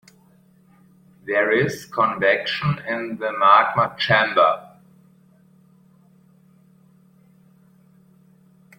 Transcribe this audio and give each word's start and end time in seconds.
There 1.27 1.51
is 1.51 1.85
convection 1.85 2.79
in 2.87 3.17
the 3.17 3.31
magma 3.37 3.95
chamber. 3.99 4.67